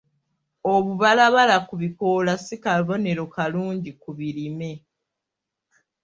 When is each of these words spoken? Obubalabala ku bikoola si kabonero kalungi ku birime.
Obubalabala 0.73 1.57
ku 1.67 1.73
bikoola 1.81 2.33
si 2.45 2.55
kabonero 2.63 3.23
kalungi 3.35 3.91
ku 4.01 4.09
birime. 4.17 4.71